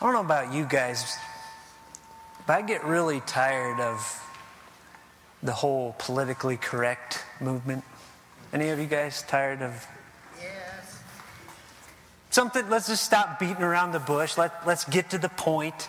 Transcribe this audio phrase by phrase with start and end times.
[0.00, 1.18] I don't know about you guys,
[2.46, 4.24] but I get really tired of
[5.42, 7.82] the whole politically correct movement.
[8.52, 9.88] Any of you guys tired of
[10.40, 11.00] Yes.
[12.30, 12.70] something?
[12.70, 14.38] Let's just stop beating around the bush.
[14.38, 15.88] Let, let's get to the point.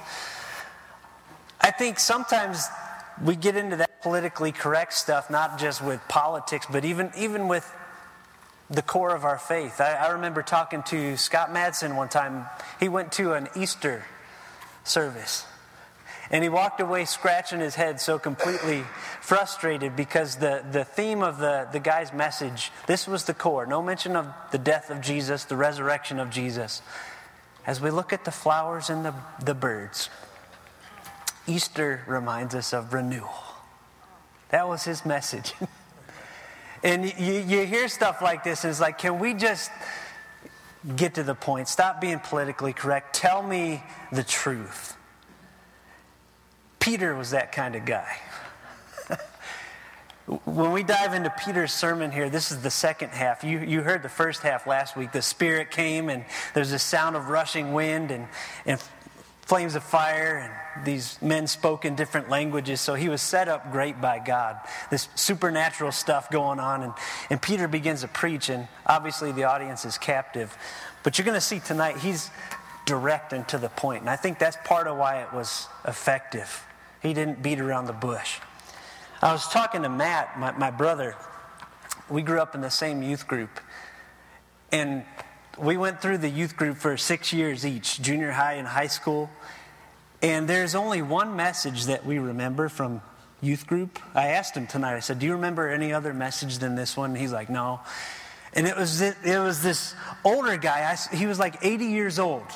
[1.62, 2.68] I think sometimes
[3.24, 7.72] we get into that politically correct stuff, not just with politics, but even, even with
[8.70, 9.82] the core of our faith.
[9.82, 12.46] I, I remember talking to Scott Madsen one time.
[12.80, 14.06] He went to an Easter
[14.84, 15.46] service.
[16.32, 18.84] And he walked away scratching his head so completely
[19.20, 23.66] frustrated because the, the theme of the, the guy's message, this was the core.
[23.66, 26.84] No mention of the death of Jesus, the resurrection of Jesus.
[27.66, 29.14] As we look at the flowers and the,
[29.44, 30.10] the birds,
[31.48, 33.34] Easter reminds us of renewal.
[34.50, 35.54] That was his message.
[36.84, 39.72] and you, you hear stuff like this, and it's like, can we just
[40.96, 41.68] get to the point?
[41.68, 43.16] Stop being politically correct.
[43.16, 44.96] Tell me the truth.
[46.80, 48.18] Peter was that kind of guy.
[50.46, 53.44] when we dive into Peter's sermon here, this is the second half.
[53.44, 55.12] You, you heard the first half last week.
[55.12, 58.28] The Spirit came, and there's a sound of rushing wind and,
[58.66, 58.82] and
[59.50, 62.80] flames of fire, and these men spoke in different languages.
[62.80, 64.60] So he was set up great by God.
[64.92, 66.94] This supernatural stuff going on, and,
[67.32, 70.56] and Peter begins to preach, and obviously the audience is captive.
[71.02, 72.30] But you're going to see tonight, he's
[72.86, 76.64] direct and to the point, and I think that's part of why it was effective.
[77.02, 78.38] He didn't beat around the bush.
[79.20, 81.16] I was talking to Matt, my, my brother.
[82.08, 83.50] We grew up in the same youth group.
[84.72, 85.06] And
[85.62, 89.30] we went through the youth group for six years each, junior high and high school.
[90.22, 93.02] And there's only one message that we remember from
[93.42, 94.00] youth group.
[94.14, 97.16] I asked him tonight, I said, Do you remember any other message than this one?
[97.16, 97.82] He's like, No.
[98.54, 99.94] And it was, it was this
[100.24, 100.92] older guy.
[100.92, 102.48] I, he was like 80 years old.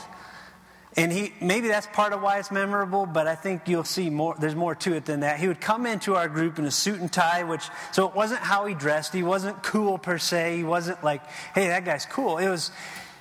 [0.96, 4.36] And he maybe that's part of why it's memorable, but I think you'll see more
[4.40, 5.40] there's more to it than that.
[5.40, 8.42] He would come into our group in a suit and tie, which so it wasn't
[8.42, 9.12] how he dressed.
[9.12, 10.58] He wasn't cool per se.
[10.58, 11.26] He wasn't like,
[11.56, 12.38] hey, that guy's cool.
[12.38, 12.70] It was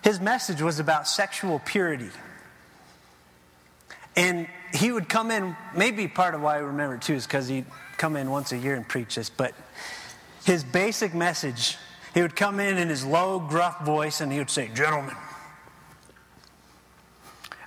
[0.02, 2.10] his message was about sexual purity.
[4.16, 7.64] And he would come in, maybe part of why I remember too is because he'd
[7.96, 9.54] come in once a year and preach this, but
[10.44, 11.78] his basic message,
[12.14, 15.14] he would come in in his low, gruff voice and he would say, Gentlemen,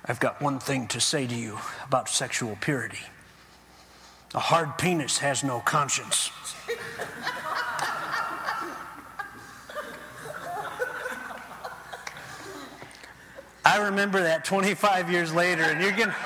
[0.08, 3.00] I've got one thing to say to you about sexual purity.
[4.34, 6.30] A hard penis has no conscience.
[13.64, 16.12] I remember that 25 years later, and you're going.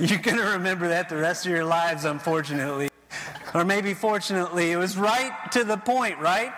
[0.00, 2.88] You're going to remember that the rest of your lives, unfortunately.
[3.52, 4.72] Or maybe fortunately.
[4.72, 6.54] It was right to the point, right?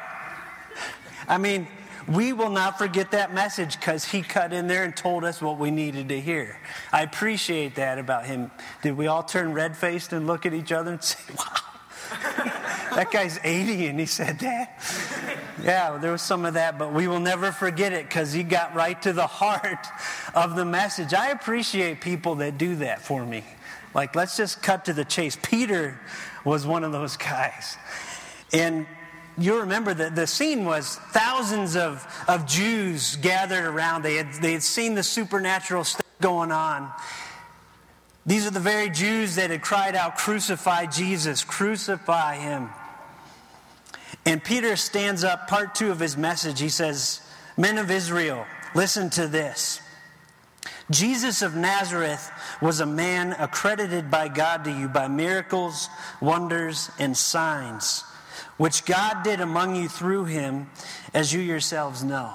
[1.27, 1.67] I mean,
[2.09, 5.59] we will not forget that message because he cut in there and told us what
[5.59, 6.59] we needed to hear.
[6.93, 8.51] I appreciate that about him.
[8.83, 13.11] Did we all turn red faced and look at each other and say, wow, that
[13.11, 14.81] guy's 80 and he said that?
[15.63, 18.75] Yeah, there was some of that, but we will never forget it because he got
[18.75, 19.87] right to the heart
[20.35, 21.15] of the message.
[21.15, 23.45] I appreciate people that do that for me.
[23.95, 25.37] Like, let's just cut to the chase.
[25.41, 26.01] Peter
[26.45, 27.77] was one of those guys.
[28.53, 28.87] And
[29.39, 34.03] you remember that the scene was thousands of, of Jews gathered around.
[34.03, 36.91] They had, they had seen the supernatural stuff going on.
[38.25, 42.71] These are the very Jews that had cried out, Crucify Jesus, crucify him.
[44.25, 46.61] And Peter stands up, part two of his message.
[46.61, 47.21] He says,
[47.57, 49.81] Men of Israel, listen to this.
[50.91, 55.89] Jesus of Nazareth was a man accredited by God to you by miracles,
[56.21, 58.05] wonders, and signs,
[58.57, 60.71] which God did among you through him,
[61.15, 62.35] as you yourselves know.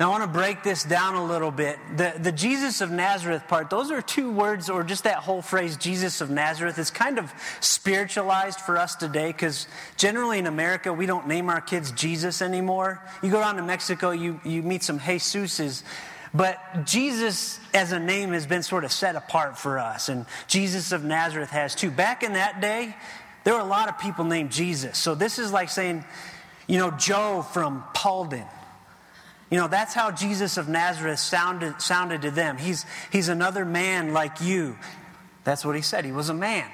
[0.00, 1.78] Now, I want to break this down a little bit.
[1.96, 5.76] The, the Jesus of Nazareth part, those are two words, or just that whole phrase,
[5.76, 11.06] Jesus of Nazareth, is kind of spiritualized for us today because generally in America, we
[11.06, 13.00] don't name our kids Jesus anymore.
[13.22, 15.84] You go down to Mexico, you, you meet some Jesuses.
[16.34, 20.90] But Jesus as a name has been sort of set apart for us, and Jesus
[20.90, 21.90] of Nazareth has too.
[21.90, 22.96] Back in that day,
[23.44, 24.98] there were a lot of people named Jesus.
[24.98, 26.04] So this is like saying,
[26.66, 28.46] you know, Joe from Paulden.
[29.50, 32.56] You know, that's how Jesus of Nazareth sounded, sounded to them.
[32.56, 34.78] He's, he's another man like you.
[35.44, 36.04] That's what he said.
[36.04, 36.70] He was a man.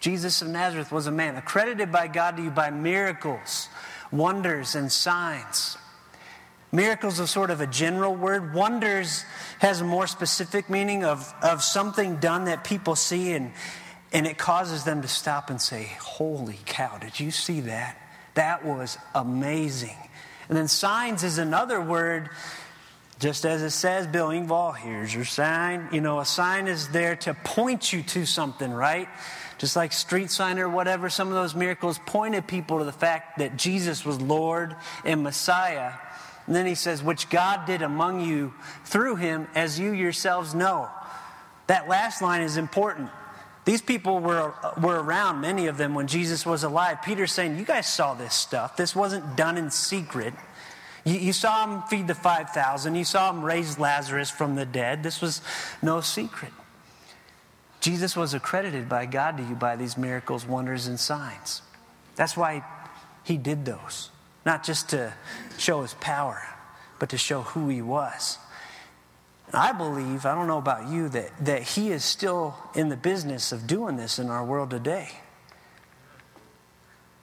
[0.00, 3.68] Jesus of Nazareth was a man, accredited by God to you by miracles,
[4.10, 5.78] wonders, and signs.
[6.72, 8.52] Miracles is sort of a general word.
[8.52, 9.24] Wonders
[9.60, 13.52] has a more specific meaning of, of something done that people see and,
[14.16, 18.00] and it causes them to stop and say, Holy cow, did you see that?
[18.32, 19.98] That was amazing.
[20.48, 22.30] And then signs is another word
[23.18, 25.88] Just as it says, Bill Engvall, here's your sign.
[25.90, 29.08] You know, a sign is there to point you to something, right?
[29.56, 33.38] Just like street sign or whatever, some of those miracles pointed people to the fact
[33.38, 35.92] that Jesus was Lord and Messiah.
[36.46, 38.52] And then he says, which God did among you
[38.84, 40.90] through him, as you yourselves know.
[41.68, 43.08] That last line is important.
[43.66, 47.02] These people were, were around, many of them, when Jesus was alive.
[47.02, 48.76] Peter's saying, You guys saw this stuff.
[48.76, 50.34] This wasn't done in secret.
[51.04, 55.02] You, you saw him feed the 5,000, you saw him raise Lazarus from the dead.
[55.02, 55.42] This was
[55.82, 56.52] no secret.
[57.80, 61.60] Jesus was accredited by God to you by these miracles, wonders, and signs.
[62.14, 62.64] That's why
[63.24, 64.10] he did those,
[64.44, 65.12] not just to
[65.58, 66.40] show his power,
[67.00, 68.38] but to show who he was.
[69.52, 73.52] I believe, I don't know about you, that, that he is still in the business
[73.52, 75.08] of doing this in our world today.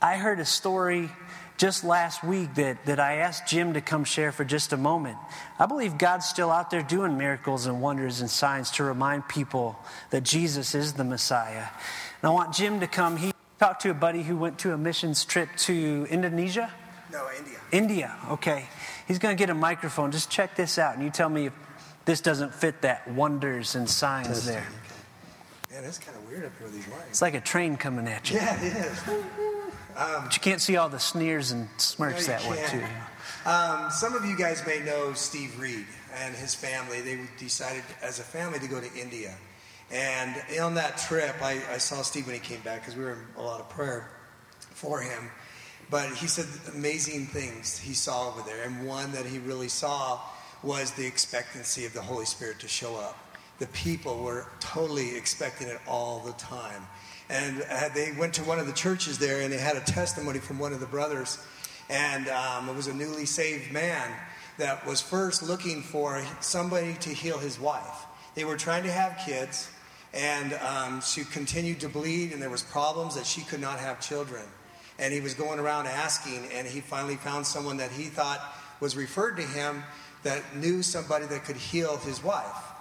[0.02, 1.10] I heard a story
[1.58, 5.18] just last week that, that I asked Jim to come share for just a moment.
[5.60, 9.78] I believe God's still out there doing miracles and wonders and signs to remind people
[10.10, 11.68] that Jesus is the Messiah.
[12.22, 13.18] And I want Jim to come.
[13.18, 16.74] He talked to a buddy who went to a missions trip to Indonesia.
[17.12, 17.60] No, India.
[17.72, 18.66] India, okay.
[19.08, 20.12] He's going to get a microphone.
[20.12, 21.54] Just check this out, and you tell me if
[22.06, 24.54] this doesn't fit that wonders and signs Testing.
[24.54, 24.68] there.
[25.72, 27.08] Man, it's kind of weird up here with these lights.
[27.10, 28.38] It's like a train coming at you.
[28.38, 29.04] Yeah, it is.
[29.96, 32.84] Um, but you can't see all the sneers and smirks no, that way, too.
[33.50, 35.86] Um, some of you guys may know Steve Reed
[36.16, 37.02] and his family.
[37.02, 39.36] They decided as a family to go to India.
[39.92, 43.14] And on that trip, I, I saw Steve when he came back because we were
[43.14, 44.10] in a lot of prayer
[44.60, 45.30] for him.
[45.90, 48.64] But he said amazing things he saw over there.
[48.64, 50.20] And one that he really saw
[50.64, 53.18] was the expectancy of the Holy Spirit to show up.
[53.60, 56.88] The people were totally expecting it all the time.
[57.30, 60.40] And uh, they went to one of the churches there and they had a testimony
[60.40, 61.38] from one of the brothers.
[61.90, 64.12] And um, it was a newly saved man
[64.58, 68.06] that was first looking for somebody to heal his wife.
[68.36, 69.70] They were trying to have kids,
[70.14, 74.00] and um, she continued to bleed, and there was problems that she could not have
[74.00, 74.44] children.
[75.00, 78.40] And he was going around asking, and he finally found someone that he thought
[78.80, 79.84] was referred to him
[80.24, 82.72] that knew somebody that could heal his wife.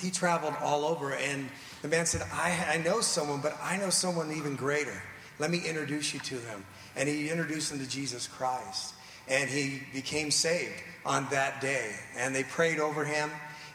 [0.00, 1.48] He traveled all over, and
[1.82, 5.02] the man said, I, I know someone, but I know someone even greater.
[5.38, 6.64] Let me introduce you to him.
[6.96, 8.94] And he introduced him to Jesus Christ.
[9.28, 11.94] And he became saved on that day.
[12.16, 13.30] And they prayed over him,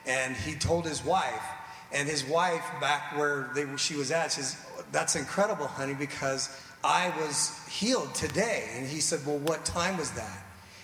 [0.06, 1.44] and he told his wife,
[1.91, 4.57] and his wife, back where they, she was at, says,
[4.91, 8.69] That's incredible, honey, because I was healed today.
[8.75, 10.44] And he said, Well, what time was that?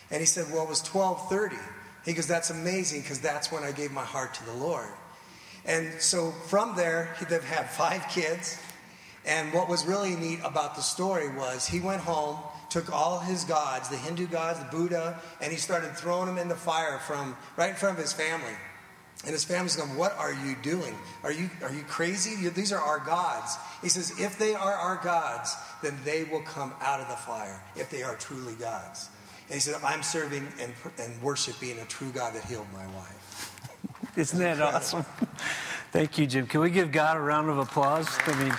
[0.09, 1.57] And he said, Well, it was 1230.
[2.05, 4.89] He goes, That's amazing because that's when I gave my heart to the Lord.
[5.65, 8.59] And so from there, they've had five kids.
[9.25, 12.37] And what was really neat about the story was he went home,
[12.69, 16.47] took all his gods, the Hindu gods, the Buddha, and he started throwing them in
[16.47, 18.53] the fire from right in front of his family.
[19.23, 20.93] And his family's going, What are you doing?
[21.23, 22.47] Are you, are you crazy?
[22.49, 23.57] These are our gods.
[23.81, 27.59] He says, If they are our gods, then they will come out of the fire,
[27.75, 29.09] if they are truly gods.
[29.47, 33.51] And he said, I'm serving and, and worshiping a true God that healed my wife.
[34.17, 35.05] Isn't that awesome?
[35.91, 36.47] Thank you, Jim.
[36.47, 38.07] Can we give God a round of applause?
[38.25, 38.53] I mean,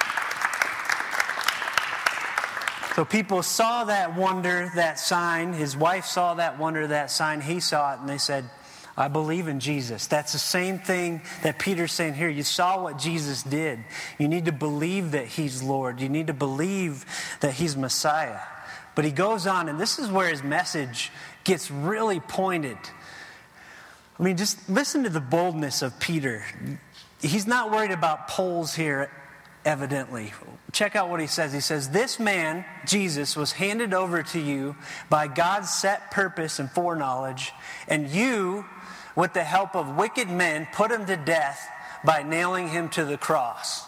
[2.94, 5.53] so people saw that wonder, that sign.
[5.53, 7.43] His wife saw that wonder, that sign.
[7.43, 8.49] He saw it, and they said,
[8.97, 10.06] I believe in Jesus.
[10.06, 12.31] That's the same thing that Peter's saying here.
[12.31, 13.81] You saw what Jesus did.
[14.19, 16.00] You need to believe that he's Lord.
[16.00, 17.05] You need to believe
[17.40, 18.40] that he's Messiah.
[18.97, 21.12] But he goes on, and this is where his message
[21.45, 22.79] gets really pointed.
[24.19, 26.43] I mean, just listen to the boldness of Peter.
[27.21, 29.11] He's not worried about polls here,
[29.67, 30.33] evidently.
[30.73, 31.53] Check out what he says.
[31.53, 34.76] He says, This man, Jesus, was handed over to you
[35.11, 37.53] by God's set purpose and foreknowledge,
[37.88, 38.65] and you,
[39.15, 41.69] with the help of wicked men, put him to death
[42.03, 43.86] by nailing him to the cross.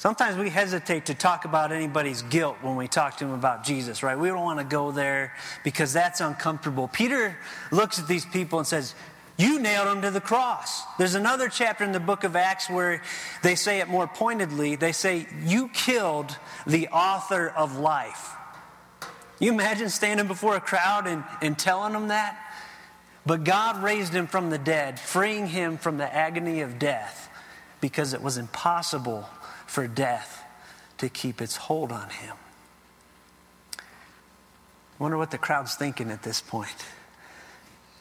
[0.00, 4.02] Sometimes we hesitate to talk about anybody's guilt when we talk to them about Jesus,
[4.02, 4.18] right?
[4.18, 6.88] We don't want to go there because that's uncomfortable.
[6.88, 7.36] Peter
[7.70, 8.94] looks at these people and says,
[9.36, 10.84] You nailed him to the cross.
[10.96, 13.02] There's another chapter in the book of Acts where
[13.42, 14.74] they say it more pointedly.
[14.74, 16.34] They say, You killed
[16.66, 18.30] the author of life.
[19.38, 22.40] You imagine standing before a crowd and, and telling them that?
[23.26, 27.28] But God raised him from the dead, freeing him from the agony of death
[27.82, 29.28] because it was impossible
[29.70, 30.42] for death
[30.98, 32.34] to keep its hold on him.
[34.98, 36.74] Wonder what the crowd's thinking at this point.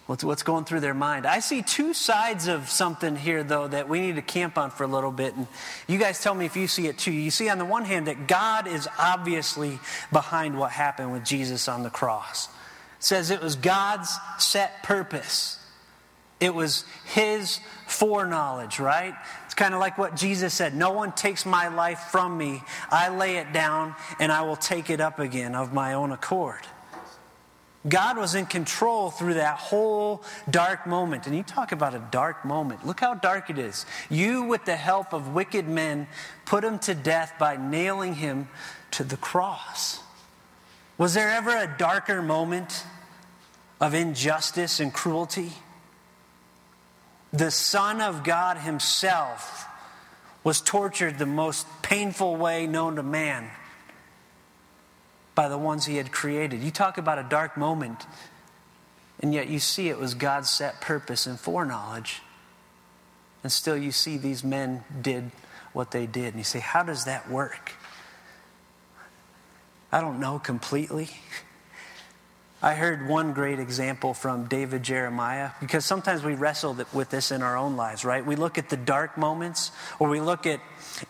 [0.07, 1.27] What's, what's going through their mind?
[1.27, 4.83] I see two sides of something here, though, that we need to camp on for
[4.83, 5.35] a little bit.
[5.35, 5.45] And
[5.87, 7.11] you guys tell me if you see it too.
[7.11, 9.79] You see, on the one hand, that God is obviously
[10.11, 12.47] behind what happened with Jesus on the cross.
[12.47, 15.58] It says it was God's set purpose.
[16.39, 19.13] It was his foreknowledge, right?
[19.45, 22.63] It's kind of like what Jesus said No one takes my life from me.
[22.89, 26.61] I lay it down and I will take it up again of my own accord.
[27.87, 31.27] God was in control through that whole dark moment.
[31.27, 32.85] And you talk about a dark moment.
[32.85, 33.85] Look how dark it is.
[34.09, 36.07] You, with the help of wicked men,
[36.45, 38.49] put him to death by nailing him
[38.91, 40.01] to the cross.
[40.97, 42.83] Was there ever a darker moment
[43.79, 45.53] of injustice and cruelty?
[47.31, 49.67] The Son of God Himself
[50.43, 53.49] was tortured the most painful way known to man
[55.35, 56.61] by the ones He had created.
[56.61, 58.05] You talk about a dark moment,
[59.19, 62.21] and yet you see it was God's set purpose and foreknowledge.
[63.43, 65.31] And still, you see these men did
[65.71, 66.27] what they did.
[66.33, 67.73] And you say, How does that work?
[69.91, 71.09] I don't know completely.
[72.61, 77.41] I heard one great example from David Jeremiah because sometimes we wrestle with this in
[77.41, 78.25] our own lives, right?
[78.25, 80.59] We look at the dark moments, or we look at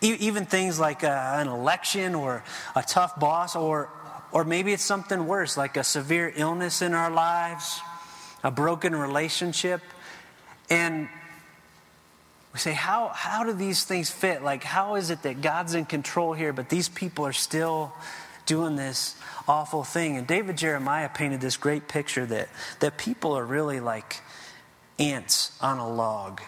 [0.00, 2.44] even things like uh, an election or
[2.76, 3.90] a tough boss, or,
[4.30, 7.80] or maybe it's something worse, like a severe illness in our lives,
[8.44, 9.80] a broken relationship.
[10.70, 11.08] And
[12.52, 14.44] we say, how, how do these things fit?
[14.44, 17.92] Like, how is it that God's in control here, but these people are still
[18.50, 19.14] doing this
[19.46, 20.16] awful thing.
[20.16, 22.48] And David Jeremiah painted this great picture that,
[22.80, 24.22] that people are really like
[24.98, 26.40] ants on a log.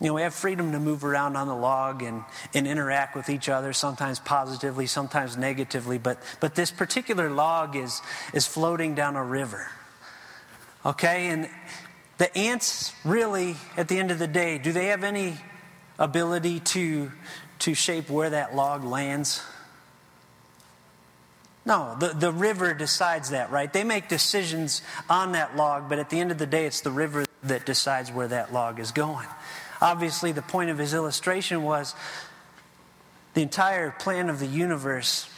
[0.00, 3.28] You know, we have freedom to move around on the log and, and interact with
[3.28, 8.00] each other, sometimes positively, sometimes negatively, but, but this particular log is,
[8.32, 9.68] is floating down a river.
[10.86, 11.26] Okay?
[11.26, 11.50] And
[12.16, 15.36] the ants really, at the end of the day, do they have any
[15.98, 17.12] ability to,
[17.58, 19.42] to shape where that log lands?
[21.66, 23.72] No, the, the river decides that, right?
[23.72, 26.90] They make decisions on that log, but at the end of the day, it's the
[26.90, 29.26] river that decides where that log is going.
[29.80, 31.94] Obviously, the point of his illustration was
[33.34, 35.28] the entire plan of the universe.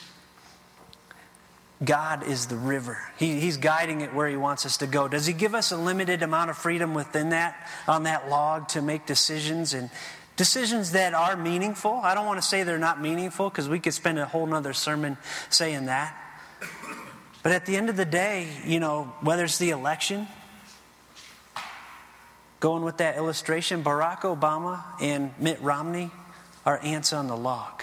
[1.84, 2.98] God is the river.
[3.18, 5.08] He, he's guiding it where He wants us to go.
[5.08, 8.82] Does He give us a limited amount of freedom within that, on that log, to
[8.82, 9.90] make decisions and
[10.36, 11.92] Decisions that are meaningful.
[11.92, 14.74] I don't want to say they're not meaningful because we could spend a whole nother
[14.74, 15.16] sermon
[15.48, 16.14] saying that.
[17.42, 20.26] But at the end of the day, you know, whether it's the election,
[22.60, 26.10] going with that illustration, Barack Obama and Mitt Romney
[26.66, 27.82] are ants on the log.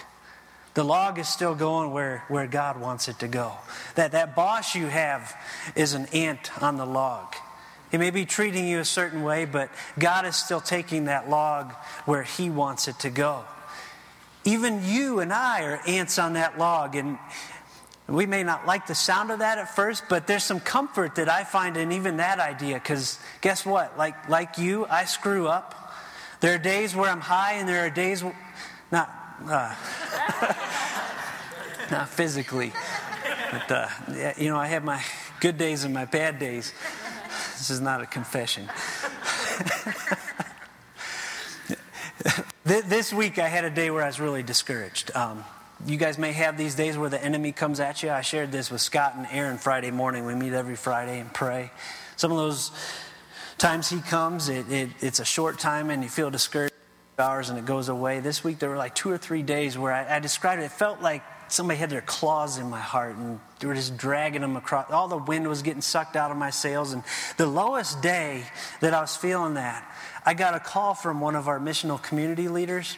[0.74, 3.54] The log is still going where, where God wants it to go.
[3.96, 5.36] That, that boss you have
[5.76, 7.36] is an ant on the log.
[7.94, 9.70] He may be treating you a certain way, but
[10.00, 11.74] God is still taking that log
[12.06, 13.44] where He wants it to go.
[14.44, 17.20] Even you and I are ants on that log, and
[18.08, 21.30] we may not like the sound of that at first, but there's some comfort that
[21.30, 22.80] I find in even that idea.
[22.80, 23.96] Because guess what?
[23.96, 25.94] Like, like you, I screw up.
[26.40, 28.24] There are days where I'm high, and there are days,
[28.92, 29.12] not,
[29.46, 29.76] uh,
[31.92, 32.74] not physically,
[33.52, 33.88] but uh,
[34.36, 35.04] you know, I have my
[35.40, 36.74] good days and my bad days.
[37.64, 38.70] This is not a confession.
[42.66, 45.16] this week, I had a day where I was really discouraged.
[45.16, 45.46] Um,
[45.86, 48.12] you guys may have these days where the enemy comes at you.
[48.12, 50.26] I shared this with Scott and Aaron Friday morning.
[50.26, 51.72] We meet every Friday and pray.
[52.18, 52.72] Some of those
[53.58, 56.74] times he comes, it, it, it's a short time and you feel discouraged
[57.18, 58.20] hours and it goes away.
[58.20, 60.66] This week there were like two or three days where I, I described it.
[60.66, 64.42] It felt like somebody had their claws in my heart and they were just dragging
[64.42, 64.90] them across.
[64.92, 66.94] All the wind was getting sucked out of my sails.
[66.94, 67.04] And
[67.38, 68.44] the lowest day
[68.82, 69.90] that I was feeling that,
[70.26, 72.98] I got a call from one of our missional community leaders.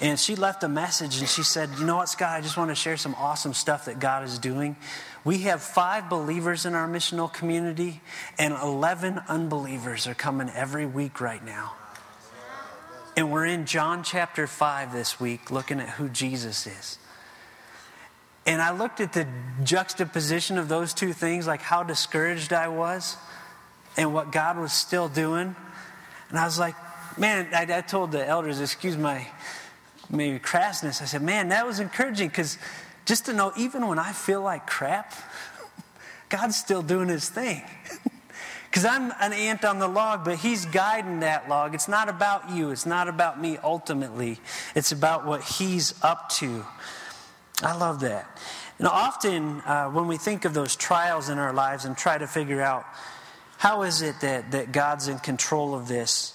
[0.00, 2.30] And she left a message and she said, You know what, Scott?
[2.30, 4.76] I just want to share some awesome stuff that God is doing.
[5.24, 8.00] We have five believers in our missional community,
[8.38, 11.72] and 11 unbelievers are coming every week right now.
[13.16, 16.98] And we're in John chapter 5 this week looking at who Jesus is.
[18.48, 19.26] And I looked at the
[19.62, 23.18] juxtaposition of those two things, like how discouraged I was
[23.98, 25.54] and what God was still doing.
[26.30, 26.74] And I was like,
[27.18, 29.26] man, I, I told the elders, excuse my
[30.08, 32.56] maybe crassness, I said, man, that was encouraging because
[33.04, 35.12] just to know, even when I feel like crap,
[36.30, 37.62] God's still doing his thing.
[38.70, 41.74] Because I'm an ant on the log, but he's guiding that log.
[41.74, 44.38] It's not about you, it's not about me ultimately,
[44.74, 46.66] it's about what he's up to.
[47.62, 48.38] I love that.
[48.78, 52.26] And often, uh, when we think of those trials in our lives and try to
[52.26, 52.84] figure out
[53.56, 56.32] how is it that, that God's in control of this,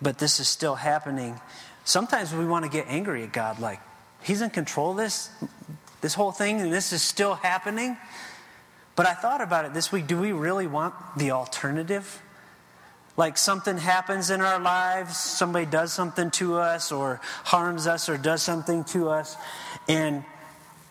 [0.00, 1.40] but this is still happening,
[1.84, 3.80] sometimes we want to get angry at God, like,
[4.22, 5.30] He's in control of this,
[6.00, 7.96] this whole thing, and this is still happening.
[8.94, 12.22] But I thought about it this week do we really want the alternative?
[13.16, 18.16] Like something happens in our lives, somebody does something to us or harms us or
[18.16, 19.36] does something to us,
[19.88, 20.24] and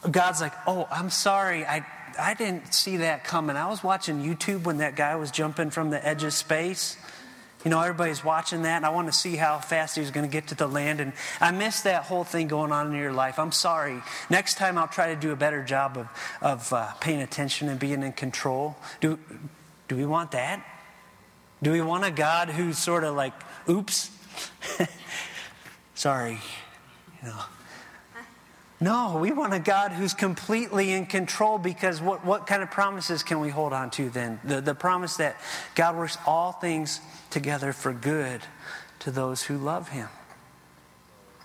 [0.09, 1.85] God's like, oh, I'm sorry, I,
[2.19, 3.55] I didn't see that coming.
[3.55, 6.97] I was watching YouTube when that guy was jumping from the edge of space.
[7.63, 10.31] You know, everybody's watching that, and I want to see how fast he's going to
[10.31, 10.99] get to the land.
[10.99, 13.37] And I missed that whole thing going on in your life.
[13.37, 14.01] I'm sorry.
[14.31, 16.07] Next time, I'll try to do a better job of,
[16.41, 18.77] of uh, paying attention and being in control.
[18.99, 19.19] Do,
[19.87, 20.65] do we want that?
[21.63, 23.33] Do we want a God who's sort of like,
[23.69, 24.09] oops,
[25.95, 26.39] sorry,
[27.21, 27.41] you know?
[28.79, 33.21] No, we want a God who's completely in control because what, what kind of promises
[33.21, 34.39] can we hold on to then?
[34.43, 35.37] The, the promise that
[35.75, 36.99] God works all things
[37.29, 38.41] together for good
[38.99, 40.09] to those who love Him.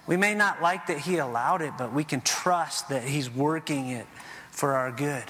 [0.07, 3.91] We may not like that He allowed it, but we can trust that He's working
[3.91, 4.07] it
[4.51, 5.25] for our good.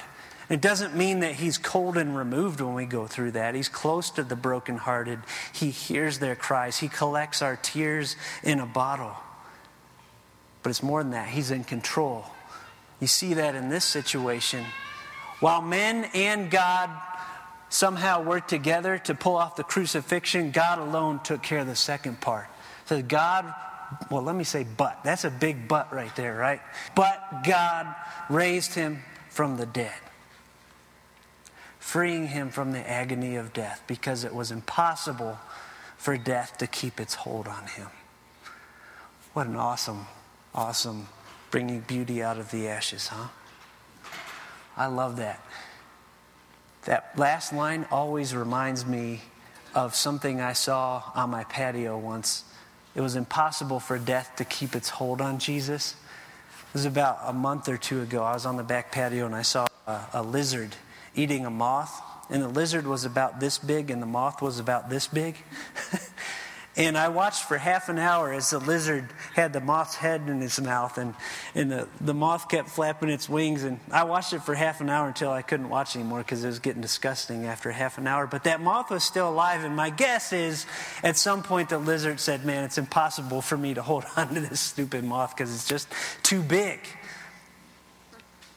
[0.49, 3.55] It doesn't mean that he's cold and removed when we go through that.
[3.55, 5.19] He's close to the brokenhearted.
[5.53, 6.79] He hears their cries.
[6.79, 9.17] He collects our tears in a bottle.
[10.62, 12.26] But it's more than that, he's in control.
[13.00, 14.65] You see that in this situation.
[15.41, 16.91] While men and God
[17.69, 22.21] somehow worked together to pull off the crucifixion, God alone took care of the second
[22.21, 22.47] part.
[22.87, 23.53] So God,
[24.11, 25.00] well, let me say but.
[25.03, 26.61] That's a big but right there, right?
[26.95, 27.93] But God
[28.31, 29.93] raised him from the dead
[31.87, 35.38] freeing him from the agony of death because it was impossible
[35.97, 37.87] for death to keep its hold on him.
[39.35, 40.09] What an awesome,
[40.52, 41.07] awesome
[41.52, 43.28] bringing beauty out of the ashes, huh?
[44.76, 45.40] I love that.
[46.87, 49.21] That last line always reminds me
[49.73, 52.43] of something I saw on my patio once.
[52.97, 55.95] It was impossible for death to keep its hold on Jesus.
[56.50, 58.25] It was about a month or two ago.
[58.25, 60.75] I was on the back patio and I saw a, a lizard
[61.17, 64.91] eating a moth, and the lizard was about this big, and the moth was about
[64.91, 65.37] this big.
[66.77, 70.43] and I watched for half an hour as the lizard had the moth's head in
[70.43, 71.15] its mouth, and,
[71.55, 73.63] and the, the moth kept flapping its wings.
[73.63, 76.49] And I watched it for half an hour until I couldn't watch anymore because it
[76.49, 78.26] was getting disgusting after half an hour.
[78.26, 80.67] But that moth was still alive, and my guess is
[81.02, 84.41] at some point the lizard said, Man, it's impossible for me to hold on to
[84.41, 85.89] this stupid moth because it's just
[86.23, 86.81] too big.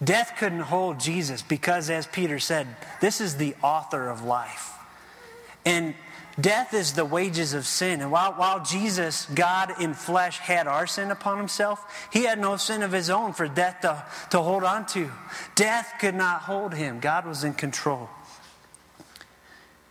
[0.03, 2.67] Death couldn't hold Jesus because, as Peter said,
[3.01, 4.73] this is the author of life.
[5.65, 5.93] And
[6.39, 8.01] death is the wages of sin.
[8.01, 12.55] And while, while Jesus, God in flesh, had our sin upon himself, he had no
[12.55, 15.11] sin of his own for death to, to hold on to.
[15.55, 18.09] Death could not hold him, God was in control.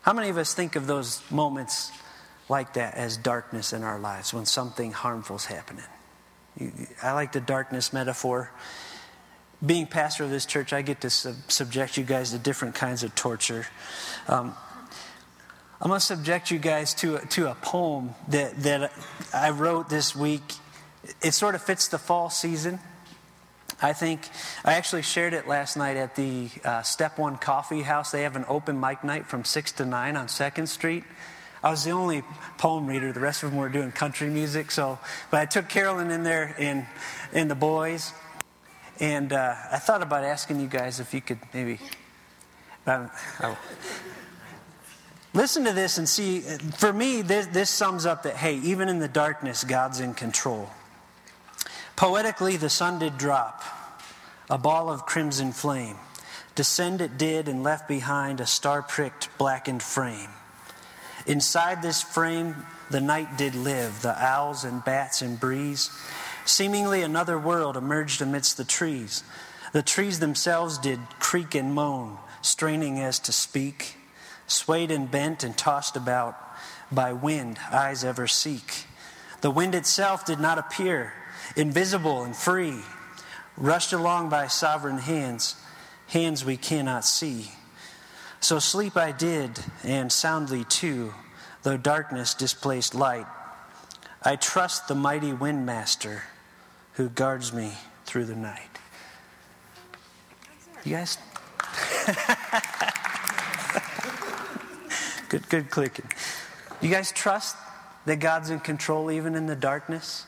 [0.03, 1.93] How many of us think of those moments
[2.49, 5.85] like that as darkness in our lives when something harmful is happening?
[7.03, 8.51] I like the darkness metaphor
[9.65, 13.03] being pastor of this church, I get to sub- subject you guys to different kinds
[13.03, 13.67] of torture.
[14.29, 14.55] Um,
[15.81, 18.93] I'm going to subject you guys to a, to a poem that, that
[19.33, 20.43] I wrote this week.
[21.23, 22.81] It sort of fits the fall season.
[23.81, 24.29] I think
[24.65, 28.11] I actually shared it last night at the uh, Step One Coffee House.
[28.11, 31.05] They have an open mic night from 6 to 9 on 2nd Street.
[31.63, 32.23] I was the only
[32.57, 33.13] poem reader.
[33.13, 34.73] The rest of them were doing country music.
[34.73, 34.99] So,
[35.31, 36.87] but I took Carolyn in there and,
[37.33, 38.13] and the boys.
[39.01, 41.79] And uh, I thought about asking you guys if you could maybe
[42.87, 43.09] um,
[45.33, 46.41] listen to this and see.
[46.41, 50.71] For me, this, this sums up that, hey, even in the darkness, God's in control.
[51.95, 53.63] Poetically, the sun did drop,
[54.51, 55.97] a ball of crimson flame.
[56.57, 60.31] Descend it did and left behind a star pricked, blackened frame.
[61.25, 62.57] Inside this frame,
[62.91, 65.91] the night did live, the owls and bats and breeze
[66.49, 69.23] Seemingly another world emerged amidst the trees.
[69.75, 73.97] The trees themselves did creak and moan, straining as to speak,
[74.47, 76.39] swayed and bent and tossed about
[76.91, 78.87] by wind eyes ever seek.
[79.43, 81.13] The wind itself did not appear,
[81.55, 82.81] invisible and free,
[83.59, 85.55] rushed along by sovereign hands,
[86.07, 87.53] hands we cannot see.
[88.41, 91.13] So sleep I did, and soundly too,
[91.63, 93.27] though darkness displaced light.
[94.23, 96.23] I trust the mighty windmaster
[96.99, 97.73] who guards me
[98.07, 98.61] through the night.
[100.85, 101.17] You guys?
[105.29, 106.11] good, good clicking.
[106.81, 107.57] You guys trust
[108.05, 110.27] that God's in control even in the darkness?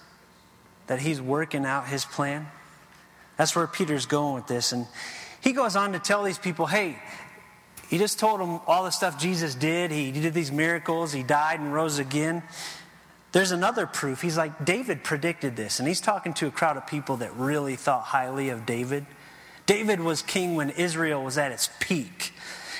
[0.86, 2.46] That He's working out His plan?
[3.36, 4.70] That's where Peter's going with this.
[4.70, 4.86] And
[5.40, 7.00] he goes on to tell these people hey,
[7.88, 9.90] he just told them all the stuff Jesus did.
[9.90, 12.44] He did these miracles, He died and rose again.
[13.32, 14.22] There's another proof.
[14.22, 15.78] He's like, David predicted this.
[15.78, 19.06] And he's talking to a crowd of people that really thought highly of David.
[19.66, 22.32] David was king when Israel was at its peak.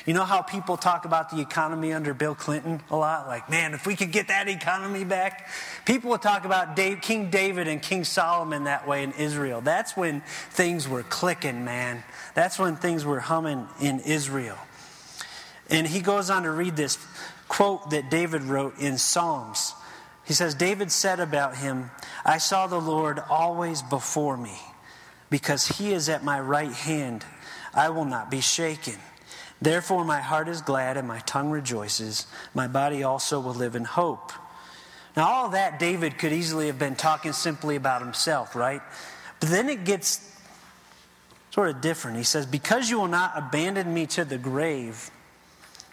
[0.06, 3.28] You know how people talk about the economy under Bill Clinton a lot?
[3.28, 5.48] Like, man, if we could get that economy back.
[5.84, 9.60] People would talk about Dave, King David and King Solomon that way in Israel.
[9.60, 12.02] That's when things were clicking, man.
[12.34, 14.58] That's when things were humming in Israel.
[15.68, 16.98] And he goes on to read this
[17.48, 19.74] quote that David wrote in Psalms.
[20.30, 21.90] He says, David said about him,
[22.24, 24.56] I saw the Lord always before me.
[25.28, 27.24] Because he is at my right hand,
[27.74, 28.94] I will not be shaken.
[29.60, 32.28] Therefore, my heart is glad and my tongue rejoices.
[32.54, 34.30] My body also will live in hope.
[35.16, 38.82] Now, all that David could easily have been talking simply about himself, right?
[39.40, 40.32] But then it gets
[41.50, 42.18] sort of different.
[42.18, 45.10] He says, Because you will not abandon me to the grave,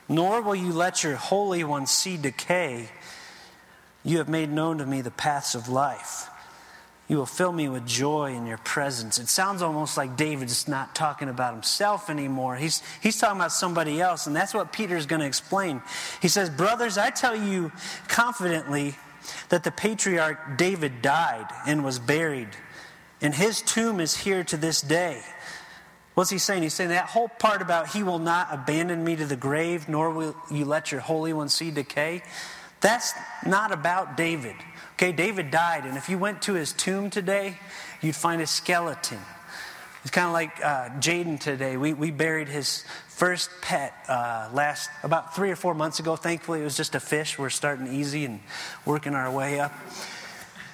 [0.08, 2.89] nor will you let your Holy One see decay,
[4.07, 6.29] you have made known to me the paths of life.
[7.09, 9.19] You will fill me with joy in your presence.
[9.19, 12.55] It sounds almost like David's not talking about himself anymore.
[12.55, 15.81] He's, he's talking about somebody else, and that's what Peter's going to explain.
[16.21, 17.73] He says, Brothers, I tell you
[18.07, 18.95] confidently
[19.49, 22.49] that the patriarch David died and was buried,
[23.21, 25.21] and his tomb is here to this day.
[26.13, 26.63] What's he saying?
[26.63, 30.11] He's saying that whole part about he will not abandon me to the grave, nor
[30.11, 32.23] will you let your Holy One see decay.
[32.81, 33.13] That's
[33.45, 34.55] not about David.
[34.93, 37.57] Okay, David died, and if you went to his tomb today,
[38.01, 39.19] you'd find a skeleton.
[40.01, 41.75] It's kind of like uh, Jaden today.
[41.75, 46.15] We, we buried his first pet uh, last about three or four months ago.
[46.15, 47.37] Thankfully, it was just a fish.
[47.37, 48.39] We're starting easy and
[48.85, 49.73] working our way up.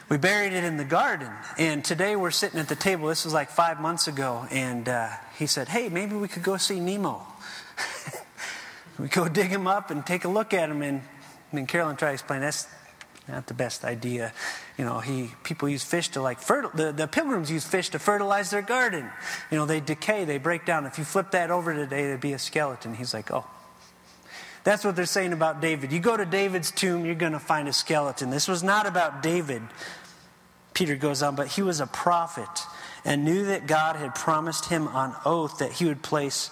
[0.09, 3.07] We buried it in the garden, and today we're sitting at the table.
[3.07, 6.57] This was like five months ago, and uh, he said, Hey, maybe we could go
[6.57, 7.25] see Nemo.
[8.99, 11.01] we go dig him up and take a look at him, and,
[11.59, 12.67] and Carolyn tried to explain that's
[13.27, 14.33] not the best idea.
[14.77, 17.99] You know, he people use fish to like fertil- the, the pilgrims use fish to
[17.99, 19.09] fertilize their garden.
[19.49, 20.85] You know, they decay, they break down.
[20.85, 22.95] If you flip that over today, there'd be a skeleton.
[22.95, 23.45] He's like, oh.
[24.63, 25.91] That's what they're saying about David.
[25.91, 28.29] You go to David's tomb, you're going to find a skeleton.
[28.29, 29.61] This was not about David.
[30.73, 32.47] Peter goes on, but he was a prophet
[33.03, 36.49] and knew that God had promised him on oath that he would place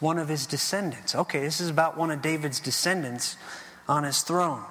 [0.00, 1.14] one of his descendants.
[1.14, 3.36] Okay, this is about one of David's descendants
[3.88, 4.62] on his throne.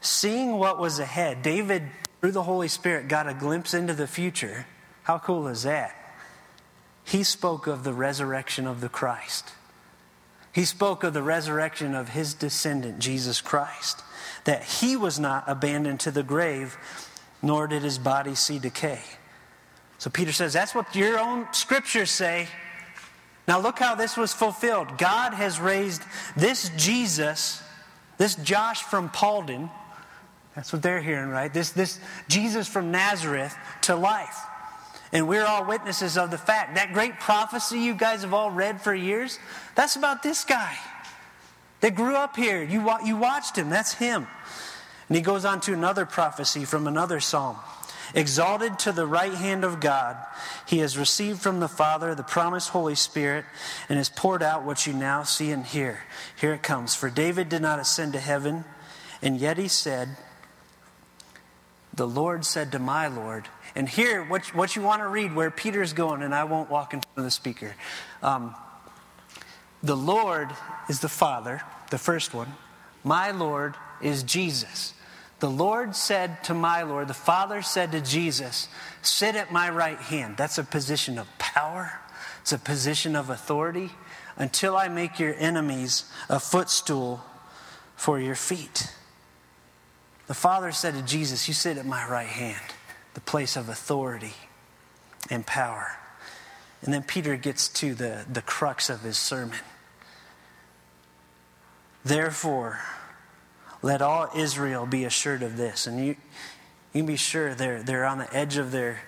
[0.00, 1.82] Seeing what was ahead, David,
[2.20, 4.66] through the Holy Spirit, got a glimpse into the future.
[5.02, 5.94] How cool is that?
[7.04, 9.52] He spoke of the resurrection of the Christ.
[10.52, 14.02] He spoke of the resurrection of his descendant, Jesus Christ,
[14.44, 16.76] that he was not abandoned to the grave,
[17.40, 19.00] nor did his body see decay.
[19.98, 22.48] So Peter says, That's what your own scriptures say.
[23.46, 24.98] Now look how this was fulfilled.
[24.98, 26.02] God has raised
[26.36, 27.62] this Jesus,
[28.18, 29.70] this Josh from Paulden,
[30.54, 31.52] that's what they're hearing, right?
[31.52, 34.38] This, this Jesus from Nazareth to life.
[35.12, 36.74] And we're all witnesses of the fact.
[36.74, 39.38] That great prophecy you guys have all read for years,
[39.74, 40.76] that's about this guy
[41.80, 42.62] that grew up here.
[42.62, 44.26] You, you watched him, that's him.
[45.08, 47.56] And he goes on to another prophecy from another psalm.
[48.14, 50.16] Exalted to the right hand of God,
[50.66, 53.44] he has received from the Father the promised Holy Spirit
[53.88, 56.00] and has poured out what you now see and hear.
[56.40, 56.94] Here it comes.
[56.94, 58.64] For David did not ascend to heaven,
[59.20, 60.16] and yet he said,
[61.92, 65.50] the Lord said to my Lord, and here, what, what you want to read, where
[65.50, 67.74] Peter's going, and I won't walk in front of the speaker.
[68.22, 68.54] Um,
[69.82, 70.50] the Lord
[70.88, 72.54] is the Father, the first one.
[73.04, 74.94] My Lord is Jesus.
[75.40, 78.68] The Lord said to my Lord, the Father said to Jesus,
[79.02, 80.36] Sit at my right hand.
[80.36, 82.00] That's a position of power,
[82.40, 83.90] it's a position of authority
[84.36, 87.22] until I make your enemies a footstool
[87.96, 88.92] for your feet.
[90.26, 92.74] The Father said to Jesus, You sit at my right hand,
[93.14, 94.34] the place of authority
[95.30, 95.98] and power.
[96.82, 99.58] And then Peter gets to the, the crux of his sermon.
[102.04, 102.80] Therefore,
[103.82, 105.86] let all Israel be assured of this.
[105.86, 106.16] And you,
[106.92, 109.00] you can be sure they're, they're on the edge of their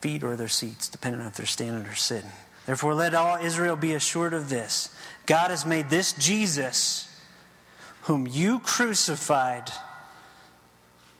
[0.00, 2.30] feet or their seats, depending on if they're standing or sitting.
[2.66, 4.94] Therefore, let all Israel be assured of this
[5.26, 7.08] God has made this Jesus
[8.02, 9.72] whom you crucified,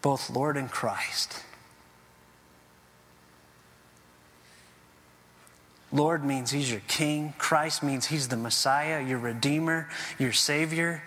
[0.02, 1.42] both Lord and Christ.
[5.92, 7.34] Lord means he's your king.
[7.38, 9.88] Christ means he's the Messiah, your Redeemer,
[10.18, 11.02] your Savior.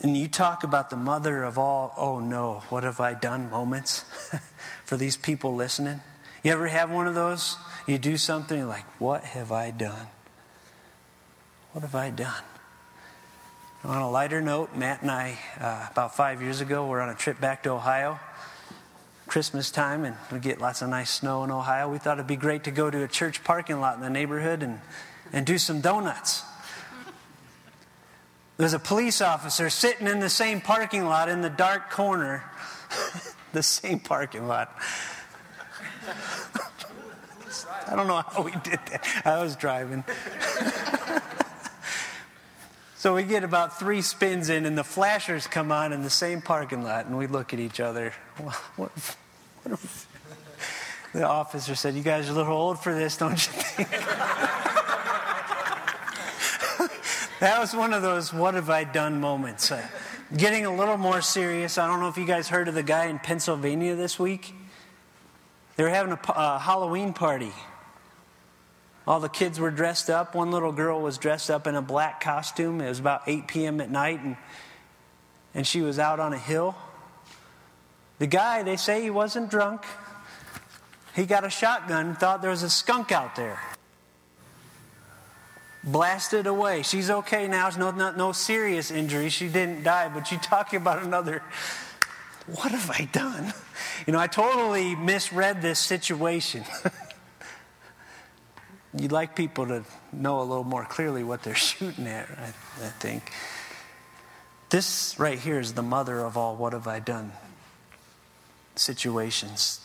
[0.00, 4.04] And you talk about the mother of all, oh no, what have I done moments
[4.84, 6.00] for these people listening.
[6.44, 7.56] You ever have one of those?
[7.86, 10.06] You do something like, what have I done?
[11.72, 12.42] What have I done?
[13.84, 17.14] On a lighter note, Matt and I, uh, about five years ago, were on a
[17.14, 18.18] trip back to Ohio.
[19.26, 21.88] Christmas time, and we get lots of nice snow in Ohio.
[21.90, 24.62] We thought it'd be great to go to a church parking lot in the neighborhood
[24.62, 24.80] and
[25.32, 26.42] and do some donuts.
[28.58, 32.42] There's a police officer sitting in the same parking lot in the dark corner,
[33.52, 34.76] the same parking lot.
[37.86, 39.22] I don't know how we did that.
[39.24, 40.02] I was driving.
[42.96, 46.42] so we get about three spins in, and the flashers come on in the same
[46.42, 48.12] parking lot, and we look at each other.
[48.38, 48.90] What, what,
[51.14, 53.88] the officer said, You guys are a little old for this, don't you think?
[57.40, 59.70] That was one of those what have I done moments.
[59.70, 59.86] Uh,
[60.36, 61.78] getting a little more serious.
[61.78, 64.54] I don't know if you guys heard of the guy in Pennsylvania this week.
[65.76, 67.52] They were having a uh, Halloween party.
[69.06, 70.34] All the kids were dressed up.
[70.34, 72.80] One little girl was dressed up in a black costume.
[72.80, 73.80] It was about 8 p.m.
[73.80, 74.36] at night, and,
[75.54, 76.76] and she was out on a hill.
[78.18, 79.84] The guy, they say he wasn't drunk.
[81.14, 83.58] He got a shotgun, thought there was a skunk out there.
[85.90, 86.82] Blasted away.
[86.82, 87.70] She's okay now.
[87.70, 89.30] No, no, no serious injury.
[89.30, 91.42] She didn't die, but you talking about another.
[92.46, 93.52] What have I done?
[94.06, 96.64] You know, I totally misread this situation.
[98.94, 102.88] You'd like people to know a little more clearly what they're shooting at, I, I
[103.00, 103.32] think.
[104.70, 107.32] This right here is the mother of all what have I done
[108.76, 109.80] situations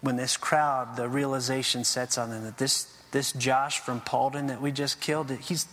[0.00, 4.60] when this crowd, the realization sets on them that this, this Josh from Paulden that
[4.60, 5.66] we just killed, he's,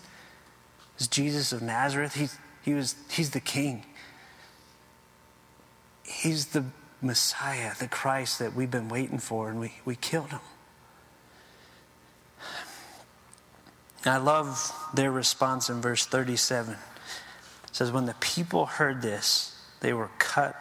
[0.98, 2.14] he's Jesus of Nazareth.
[2.14, 2.30] He,
[2.62, 3.84] he was, he's the king.
[6.06, 6.64] He's the
[7.02, 10.40] Messiah, the Christ that we've been waiting for, and we, we killed him.
[14.06, 16.76] I love their response in verse 37.
[16.76, 16.80] It
[17.74, 20.56] says, When the people heard this, they were cut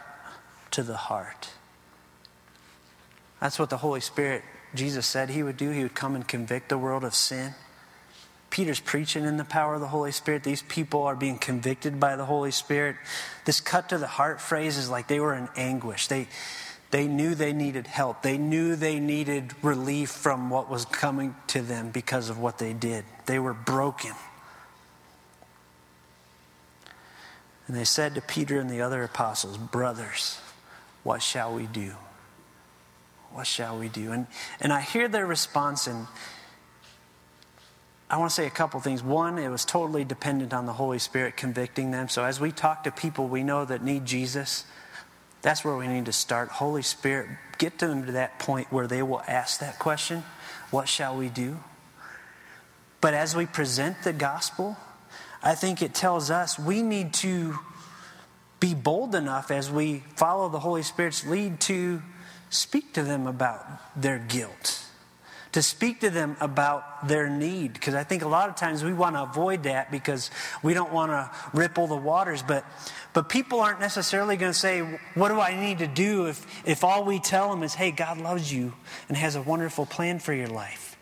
[0.71, 1.47] to the heart.
[3.39, 4.43] That's what the Holy Spirit,
[4.75, 5.69] Jesus said he would do.
[5.69, 7.53] He would come and convict the world of sin.
[8.49, 10.43] Peter's preaching in the power of the Holy Spirit.
[10.43, 12.95] These people are being convicted by the Holy Spirit.
[13.45, 16.07] This cut to the heart phrase is like they were in anguish.
[16.07, 16.27] They,
[16.91, 18.21] they knew they needed help.
[18.21, 22.73] They knew they needed relief from what was coming to them because of what they
[22.73, 23.05] did.
[23.25, 24.11] They were broken.
[27.67, 30.39] And they said to Peter and the other apostles, Brothers,
[31.01, 31.93] what shall we do?
[33.33, 34.11] What shall we do?
[34.11, 34.27] And,
[34.61, 36.05] and I hear their response, and
[38.09, 39.01] I want to say a couple things.
[39.01, 42.09] One, it was totally dependent on the Holy Spirit convicting them.
[42.09, 44.65] So as we talk to people we know that need Jesus,
[45.41, 46.49] that's where we need to start.
[46.49, 50.23] Holy Spirit, get them to that point where they will ask that question
[50.69, 51.57] What shall we do?
[53.01, 54.77] But as we present the gospel,
[55.41, 57.57] I think it tells us we need to
[58.59, 62.01] be bold enough as we follow the Holy Spirit's lead to
[62.53, 63.65] speak to them about
[63.99, 64.83] their guilt,
[65.53, 67.73] to speak to them about their need.
[67.73, 70.29] Because I think a lot of times we want to avoid that because
[70.61, 72.43] we don't want to ripple the waters.
[72.43, 72.65] But,
[73.13, 74.81] but people aren't necessarily going to say,
[75.15, 78.19] What do I need to do if, if all we tell them is, Hey, God
[78.19, 78.73] loves you
[79.07, 80.95] and has a wonderful plan for your life?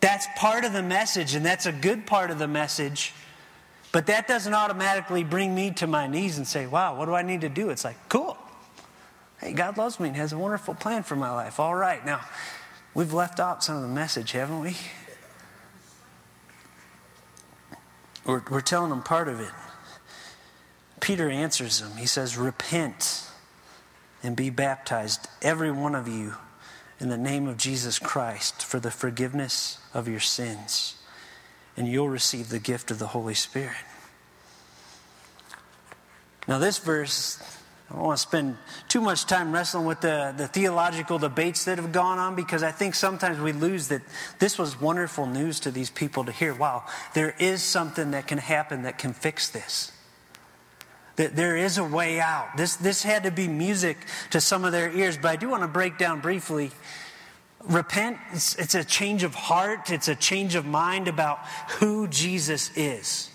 [0.00, 3.14] That's part of the message, and that's a good part of the message.
[3.92, 7.22] But that doesn't automatically bring me to my knees and say, Wow, what do I
[7.22, 7.70] need to do?
[7.70, 8.36] It's like, Cool.
[9.42, 11.58] Hey, God loves me and has a wonderful plan for my life.
[11.58, 12.04] All right.
[12.06, 12.20] Now,
[12.94, 14.76] we've left out some of the message, haven't we?
[18.24, 19.50] We're, we're telling them part of it.
[21.00, 21.96] Peter answers them.
[21.96, 23.28] He says, Repent
[24.22, 26.34] and be baptized, every one of you,
[27.00, 30.94] in the name of Jesus Christ for the forgiveness of your sins,
[31.76, 33.74] and you'll receive the gift of the Holy Spirit.
[36.46, 37.42] Now, this verse
[37.92, 38.56] I don't want to spend
[38.88, 42.70] too much time wrestling with the, the theological debates that have gone on because I
[42.70, 44.00] think sometimes we lose that
[44.38, 46.54] this was wonderful news to these people to hear.
[46.54, 49.92] Wow, there is something that can happen that can fix this.
[51.16, 52.56] That there is a way out.
[52.56, 53.98] This, this had to be music
[54.30, 56.70] to some of their ears, but I do want to break down briefly.
[57.64, 61.40] Repent, it's, it's a change of heart, it's a change of mind about
[61.78, 63.28] who Jesus is.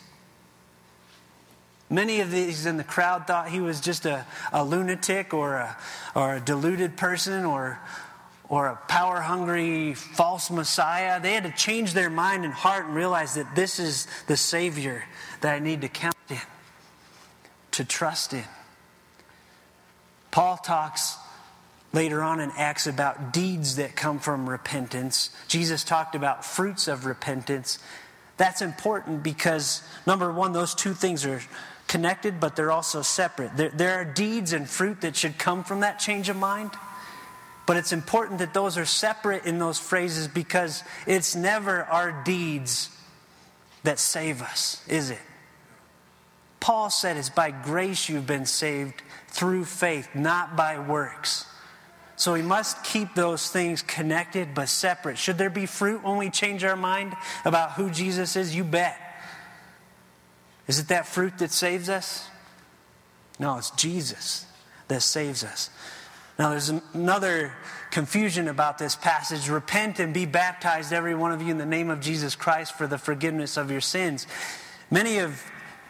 [1.90, 5.78] Many of these in the crowd thought he was just a, a lunatic or a,
[6.16, 7.80] or a deluded person or,
[8.50, 11.22] or a power hungry false Messiah.
[11.22, 15.06] They had to change their mind and heart and realize that this is the Savior
[15.40, 16.38] that I need to count in,
[17.72, 18.44] to trust in.
[20.30, 21.16] Paul talks
[21.94, 25.30] later on in Acts about deeds that come from repentance.
[25.48, 27.80] Jesus talked about fruits of repentance.
[28.36, 31.42] That's important because, number one, those two things are
[31.88, 33.56] connected, but they're also separate.
[33.56, 36.72] There, there, are deeds and fruit that should come from that change of mind.
[37.66, 42.90] But it's important that those are separate in those phrases because it's never our deeds
[43.84, 45.20] that save us, is it?
[46.60, 51.46] Paul said it's by grace you've been saved through faith, not by works.
[52.16, 55.18] So we must keep those things connected but separate.
[55.18, 58.56] Should there be fruit when we change our mind about who Jesus is?
[58.56, 59.00] You bet.
[60.68, 62.28] Is it that fruit that saves us?
[63.40, 64.46] No, it's Jesus
[64.88, 65.70] that saves us.
[66.40, 67.54] Now, there's another
[67.90, 69.50] confusion about this passage.
[69.50, 72.86] Repent and be baptized, every one of you, in the name of Jesus Christ for
[72.86, 74.28] the forgiveness of your sins.
[74.92, 75.42] Many have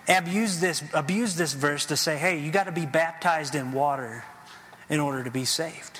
[0.07, 4.23] abused this, abused this verse to say, hey, you got to be baptized in water
[4.89, 5.99] in order to be saved.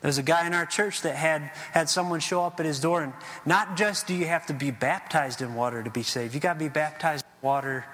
[0.00, 3.02] There's a guy in our church that had, had someone show up at his door,
[3.02, 3.12] and
[3.44, 6.52] not just do you have to be baptized in water to be saved, you got
[6.54, 7.84] to be baptized in water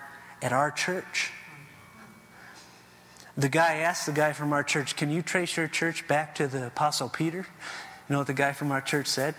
[0.43, 1.33] at our church.
[3.37, 6.47] The guy asked the guy from our church, Can you trace your church back to
[6.47, 7.39] the Apostle Peter?
[7.39, 9.35] You know what the guy from our church said?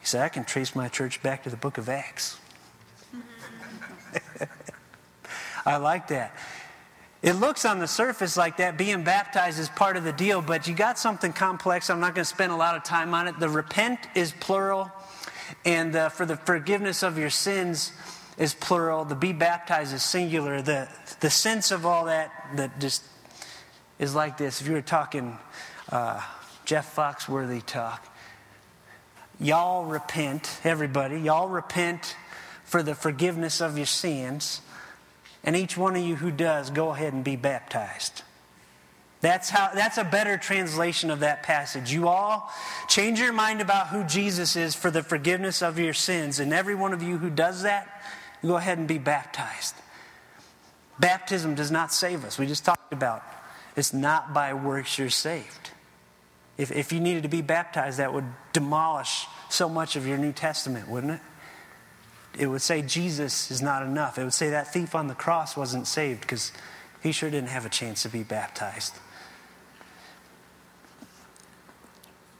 [0.00, 2.38] He said, I can trace my church back to the book of Acts.
[5.66, 6.34] I like that.
[7.22, 10.66] It looks on the surface like that being baptized is part of the deal, but
[10.66, 11.90] you got something complex.
[11.90, 13.38] I'm not going to spend a lot of time on it.
[13.38, 14.90] The repent is plural,
[15.66, 17.92] and uh, for the forgiveness of your sins
[18.38, 19.04] is plural.
[19.04, 20.62] The be baptized is singular.
[20.62, 20.88] The,
[21.20, 23.02] the sense of all that that just
[23.98, 24.62] is like this.
[24.62, 25.38] If you were talking
[25.90, 26.22] uh,
[26.64, 28.08] Jeff Foxworthy talk,
[29.38, 32.16] y'all repent, everybody, y'all repent
[32.64, 34.62] for the forgiveness of your sins
[35.44, 38.22] and each one of you who does, go ahead and be baptized.
[39.20, 41.92] That's, how, that's a better translation of that passage.
[41.92, 42.50] You all
[42.88, 46.40] change your mind about who Jesus is for the forgiveness of your sins.
[46.40, 48.02] And every one of you who does that,
[48.42, 49.74] go ahead and be baptized.
[50.98, 52.38] Baptism does not save us.
[52.38, 53.22] We just talked about
[53.76, 55.70] it's not by works you're saved.
[56.58, 60.32] If, if you needed to be baptized, that would demolish so much of your New
[60.32, 61.20] Testament, wouldn't it?
[62.38, 64.18] It would say Jesus is not enough.
[64.18, 66.52] It would say that thief on the cross wasn't saved because
[67.02, 68.94] he sure didn't have a chance to be baptized.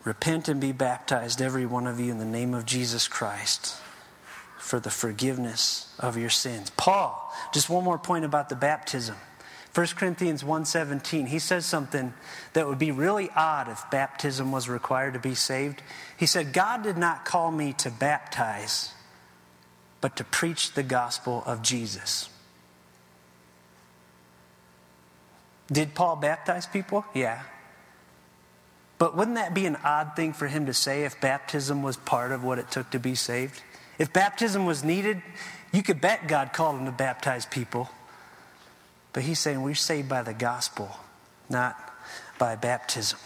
[0.04, 3.76] Repent and be baptized, every one of you, in the name of Jesus Christ
[4.70, 6.70] for the forgiveness of your sins.
[6.76, 9.16] Paul, just one more point about the baptism.
[9.74, 12.14] 1 Corinthians 1:17, he says something
[12.52, 15.82] that would be really odd if baptism was required to be saved.
[16.16, 18.92] He said, "God did not call me to baptize,
[20.00, 22.28] but to preach the gospel of Jesus.
[25.70, 27.04] Did Paul baptize people?
[27.14, 27.42] Yeah.
[28.98, 32.32] But wouldn't that be an odd thing for him to say if baptism was part
[32.32, 33.62] of what it took to be saved?
[33.98, 35.22] If baptism was needed,
[35.72, 37.88] you could bet God called him to baptize people.
[39.12, 40.96] But he's saying we're saved by the gospel,
[41.48, 41.76] not
[42.38, 43.18] by baptism.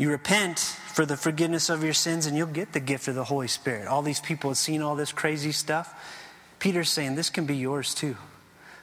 [0.00, 3.24] You repent for the forgiveness of your sins, and you'll get the gift of the
[3.24, 3.86] Holy Spirit.
[3.86, 5.94] All these people have seen all this crazy stuff.
[6.58, 8.16] Peter's saying this can be yours too.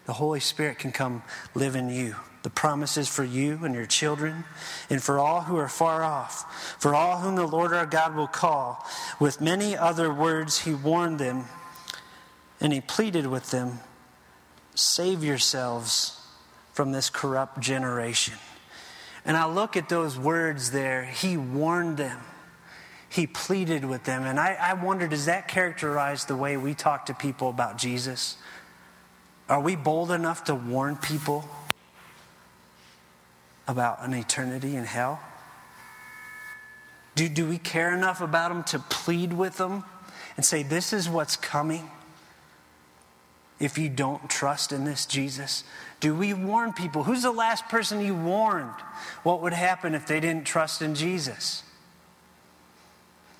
[0.05, 1.23] The Holy Spirit can come
[1.55, 2.17] live in you.
[2.43, 4.43] The promise is for you and your children,
[4.91, 8.27] and for all who are far off, for all whom the Lord our God will
[8.27, 8.85] call.
[9.19, 11.45] With many other words, he warned them,
[12.61, 13.79] and he pleaded with them
[14.75, 16.21] save yourselves
[16.73, 18.35] from this corrupt generation.
[19.27, 21.03] And I look at those words there.
[21.03, 22.19] He warned them,
[23.09, 24.23] he pleaded with them.
[24.23, 28.37] And I, I wonder does that characterize the way we talk to people about Jesus?
[29.49, 31.45] Are we bold enough to warn people
[33.67, 35.19] about an eternity in hell?
[37.15, 39.83] Do, do we care enough about them to plead with them
[40.35, 41.89] and say, This is what's coming?
[43.59, 45.63] if you don't trust in this Jesus?
[45.99, 47.03] Do we warn people?
[47.03, 48.79] Who's the last person you warned
[49.23, 51.63] what would happen if they didn't trust in Jesus?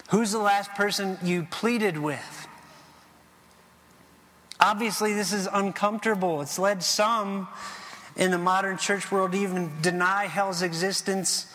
[0.09, 2.47] Who's the last person you pleaded with?
[4.59, 6.41] Obviously, this is uncomfortable.
[6.41, 7.47] It's led some
[8.15, 11.45] in the modern church world to even deny hell's existence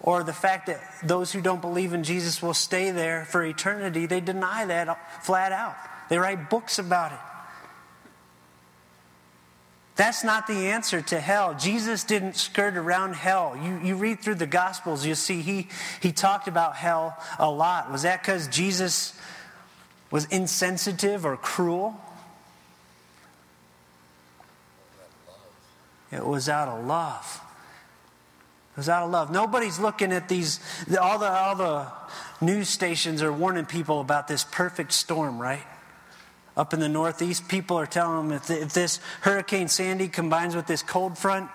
[0.00, 4.06] or the fact that those who don't believe in Jesus will stay there for eternity.
[4.06, 5.76] They deny that flat out.
[6.08, 7.18] They write books about it.
[9.98, 11.56] That's not the answer to hell.
[11.58, 13.58] Jesus didn't skirt around hell.
[13.60, 15.66] You, you read through the Gospels, you see he,
[16.00, 17.90] he talked about hell a lot.
[17.90, 19.18] Was that because Jesus
[20.12, 22.00] was insensitive or cruel?
[26.12, 27.40] It was out of love.
[28.74, 29.32] It was out of love.
[29.32, 30.60] Nobody's looking at these,
[30.96, 31.88] all the, all the
[32.40, 35.66] news stations are warning people about this perfect storm, right?
[36.58, 40.66] Up in the Northeast, people are telling them if, if this Hurricane Sandy combines with
[40.66, 41.48] this cold front,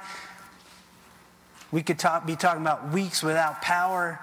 [1.73, 4.19] We could talk, be talking about weeks without power,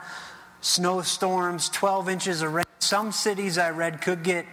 [0.60, 2.64] snowstorms, 12 inches of rain.
[2.78, 4.46] Some cities I read could get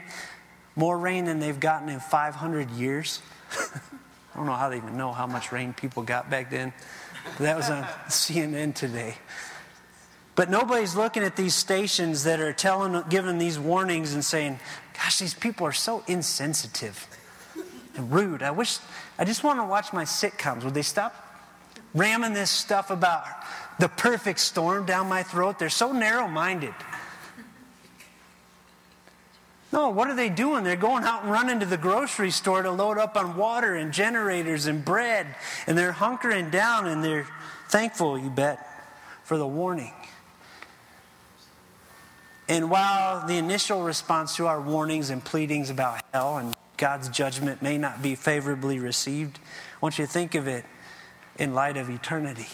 [0.75, 3.21] more rain than they've gotten in 500 years.
[3.51, 6.73] I don't know how they even know how much rain people got back then.
[7.39, 9.15] That was on CNN today.
[10.35, 14.59] But nobody's looking at these stations that are telling, giving these warnings and saying,
[14.97, 17.07] gosh, these people are so insensitive
[17.95, 18.43] and rude.
[18.43, 18.79] I wish,
[19.17, 20.63] I just want to watch my sitcoms.
[20.63, 21.15] Would they stop
[21.93, 23.23] ramming this stuff about
[23.79, 25.59] the perfect storm down my throat?
[25.59, 26.73] They're so narrow minded.
[29.71, 30.63] No, what are they doing?
[30.63, 33.91] They're going out and running to the grocery store to load up on water and
[33.91, 35.27] generators and bread,
[35.67, 37.27] and they're hunkering down and they're
[37.67, 38.65] thankful, you bet,
[39.23, 39.93] for the warning.
[42.49, 47.61] And while the initial response to our warnings and pleadings about hell and God's judgment
[47.61, 49.39] may not be favorably received,
[49.75, 50.63] I want you to think of it
[51.37, 52.47] in light of eternity.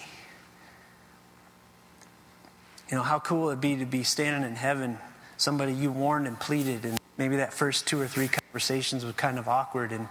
[2.89, 4.97] You know, how cool it'd be to be standing in heaven,
[5.37, 9.37] somebody you warned and pleaded, and maybe that first two or three conversations was kind
[9.37, 10.07] of awkward and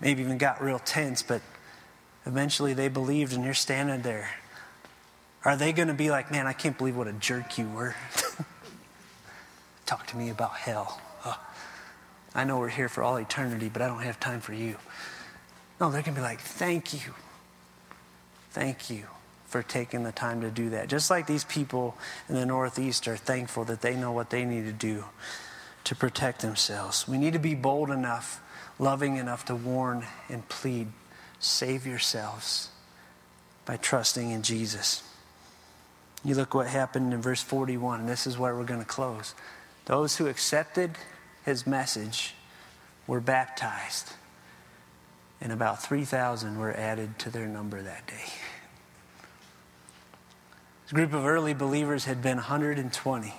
[0.00, 1.42] maybe even got real tense, but
[2.24, 4.30] eventually they believed and you're standing there.
[5.44, 7.96] Are they going to be like, man, I can't believe what a jerk you were?
[9.88, 11.00] Talk to me about hell.
[11.24, 11.40] Oh,
[12.34, 14.76] I know we're here for all eternity, but I don't have time for you.
[15.80, 17.14] No, they're going to be like, thank you.
[18.50, 19.04] Thank you
[19.46, 20.88] for taking the time to do that.
[20.88, 21.96] Just like these people
[22.28, 25.06] in the Northeast are thankful that they know what they need to do
[25.84, 27.08] to protect themselves.
[27.08, 28.42] We need to be bold enough,
[28.78, 30.88] loving enough to warn and plead
[31.38, 32.68] save yourselves
[33.64, 35.02] by trusting in Jesus.
[36.22, 38.04] You look what happened in verse 41.
[38.04, 39.34] This is where we're going to close.
[39.88, 40.98] Those who accepted
[41.46, 42.34] his message
[43.06, 44.12] were baptized,
[45.40, 48.26] and about 3,000 were added to their number that day.
[50.84, 53.34] This group of early believers had been 120.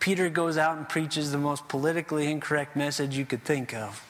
[0.00, 4.06] Peter goes out and preaches the most politically incorrect message you could think of.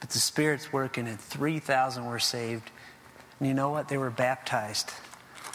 [0.00, 2.72] But the Spirit's working, and 3,000 were saved.
[3.38, 3.86] And you know what?
[3.86, 4.90] They were baptized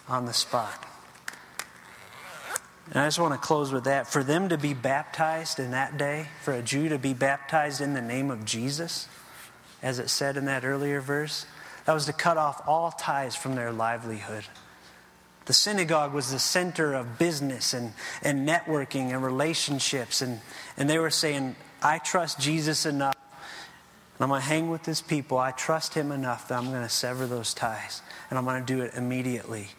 [0.08, 0.88] on the spot.
[2.92, 4.08] And I just want to close with that.
[4.08, 7.94] For them to be baptized in that day, for a Jew to be baptized in
[7.94, 9.08] the name of Jesus,
[9.82, 11.46] as it said in that earlier verse,
[11.86, 14.44] that was to cut off all ties from their livelihood.
[15.46, 20.22] The synagogue was the center of business and, and networking and relationships.
[20.22, 20.42] And,
[20.76, 23.16] and they were saying, I trust Jesus enough.
[23.16, 25.38] And I'm going to hang with this people.
[25.38, 28.02] I trust him enough that I'm going to sever those ties.
[28.30, 29.70] And I'm going to do it immediately.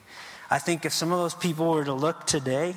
[0.51, 2.75] I think if some of those people were to look today,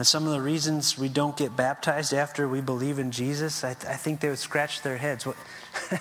[0.00, 3.72] and some of the reasons we don't get baptized after we believe in Jesus, I,
[3.72, 5.26] I think they would scratch their heads.
[5.26, 5.36] What,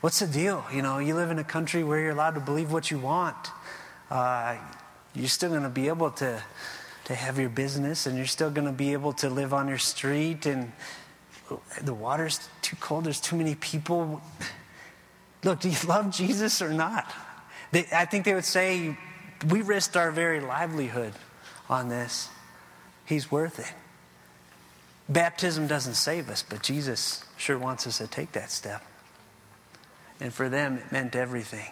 [0.00, 0.64] what's the deal?
[0.74, 3.36] You know, you live in a country where you're allowed to believe what you want.
[4.10, 4.56] Uh,
[5.14, 6.42] you're still going to be able to,
[7.04, 9.78] to have your business and you're still going to be able to live on your
[9.78, 10.72] street and
[11.82, 14.20] the water's too cold, there's too many people.
[15.44, 17.14] Look, do you love Jesus or not?
[17.70, 18.98] They, I think they would say,
[19.50, 21.12] we risked our very livelihood
[21.68, 22.28] on this.
[23.06, 23.72] He's worth it.
[25.08, 28.82] Baptism doesn't save us, but Jesus sure wants us to take that step.
[30.20, 31.70] And for them, it meant everything.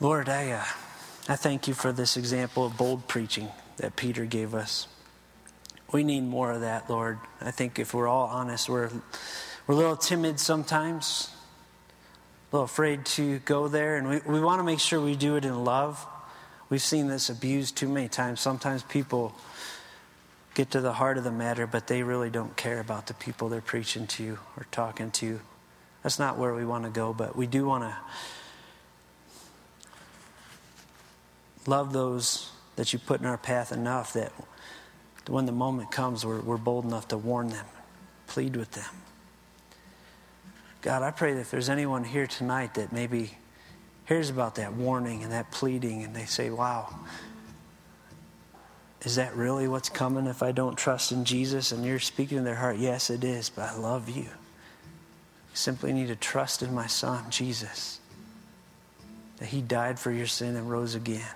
[0.00, 0.64] Lord, I, uh,
[1.28, 4.88] I thank you for this example of bold preaching that Peter gave us.
[5.92, 7.18] We need more of that, Lord.
[7.40, 8.90] I think if we're all honest, we're,
[9.66, 11.30] we're a little timid sometimes,
[12.50, 15.36] a little afraid to go there, and we, we want to make sure we do
[15.36, 16.04] it in love.
[16.68, 18.40] We've seen this abused too many times.
[18.40, 19.34] Sometimes people
[20.54, 23.48] get to the heart of the matter, but they really don't care about the people
[23.48, 25.40] they're preaching to or talking to.
[26.02, 27.96] That's not where we want to go, but we do want to
[31.66, 34.32] love those that you put in our path enough that
[35.28, 37.66] when the moment comes, we're, we're bold enough to warn them,
[38.26, 38.94] plead with them.
[40.82, 43.36] God, I pray that if there's anyone here tonight that maybe
[44.06, 46.94] hears about that warning and that pleading, and they say, wow,
[49.02, 51.72] is that really what's coming if I don't trust in Jesus?
[51.72, 54.22] And you're speaking in their heart, yes, it is, but I love you.
[54.22, 54.30] You
[55.54, 58.00] simply need to trust in my son, Jesus,
[59.36, 61.28] that he died for your sin and rose again.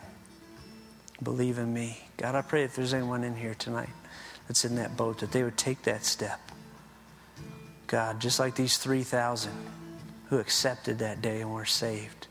[1.23, 2.01] Believe in me.
[2.17, 3.91] God, I pray if there's anyone in here tonight
[4.49, 6.41] that's in that boat, that they would take that step.
[7.87, 9.53] God, just like these 3,000
[10.29, 12.29] who accepted that day and were saved.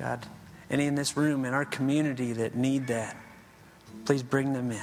[0.00, 0.26] God,
[0.70, 3.14] any in this room, in our community that need that,
[4.06, 4.80] please bring them in.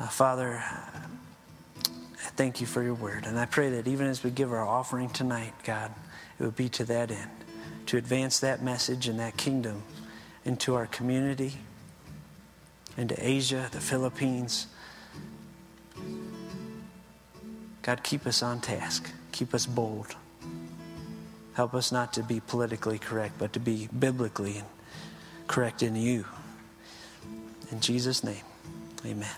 [0.00, 3.26] Uh, Father, I thank you for your word.
[3.26, 5.92] And I pray that even as we give our offering tonight, God,
[6.40, 7.30] it would be to that end.
[7.86, 9.82] to advance that message and that kingdom
[10.44, 11.52] into our community,
[12.96, 14.66] into Asia, the Philippines.
[17.82, 19.10] God, keep us on task.
[19.32, 20.16] Keep us bold.
[21.54, 24.62] Help us not to be politically correct, but to be biblically
[25.46, 26.26] correct in you.
[27.70, 28.42] In Jesus' name,
[29.06, 29.30] amen.